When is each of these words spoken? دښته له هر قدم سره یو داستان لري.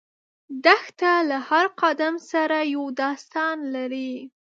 دښته 0.65 1.11
له 1.29 1.37
هر 1.49 1.65
قدم 1.81 2.15
سره 2.31 2.57
یو 2.73 2.83
داستان 3.01 3.57
لري. 3.75 4.13